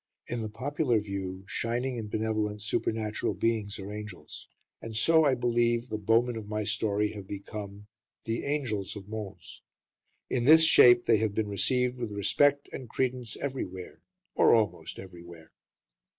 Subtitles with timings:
[0.25, 4.47] In the popular view shining and benevolent supernatural beings are angels,
[4.81, 7.85] and so, I believe, the Bowmen of my story have become
[8.25, 9.61] "the Angels of Mons."
[10.27, 14.01] In this shape they have been received with respect and credence everywhere,
[14.33, 15.51] or almost everywhere.